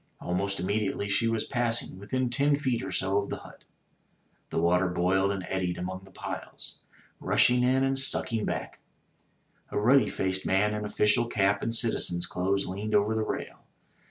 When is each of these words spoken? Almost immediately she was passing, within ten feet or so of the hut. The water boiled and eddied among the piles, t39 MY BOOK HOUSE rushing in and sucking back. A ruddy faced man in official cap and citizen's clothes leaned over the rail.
Almost 0.19 0.59
immediately 0.59 1.07
she 1.09 1.27
was 1.27 1.43
passing, 1.43 1.99
within 1.99 2.31
ten 2.31 2.57
feet 2.57 2.83
or 2.83 2.91
so 2.91 3.19
of 3.21 3.29
the 3.29 3.37
hut. 3.37 3.65
The 4.49 4.59
water 4.59 4.87
boiled 4.87 5.29
and 5.29 5.45
eddied 5.47 5.77
among 5.77 6.05
the 6.05 6.09
piles, 6.09 6.39
t39 6.41 6.41
MY 6.41 6.47
BOOK 6.47 6.53
HOUSE 6.53 6.77
rushing 7.29 7.63
in 7.63 7.83
and 7.83 7.99
sucking 7.99 8.43
back. 8.45 8.79
A 9.69 9.77
ruddy 9.79 10.09
faced 10.09 10.43
man 10.43 10.73
in 10.73 10.85
official 10.85 11.27
cap 11.27 11.61
and 11.61 11.75
citizen's 11.75 12.25
clothes 12.25 12.65
leaned 12.65 12.95
over 12.95 13.13
the 13.13 13.21
rail. 13.21 13.59